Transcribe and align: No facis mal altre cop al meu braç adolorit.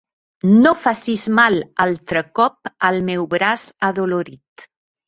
No 0.61 0.71
facis 0.83 1.25
mal 1.41 1.59
altre 1.87 2.25
cop 2.41 2.73
al 2.91 3.01
meu 3.13 3.31
braç 3.37 3.71
adolorit. 3.93 4.71